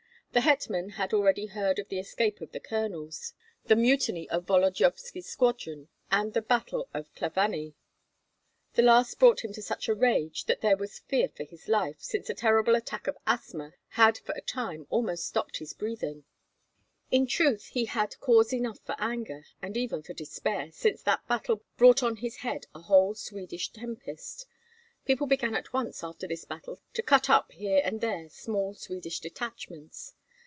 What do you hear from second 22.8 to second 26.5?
whole Swedish tempest. People began at once after this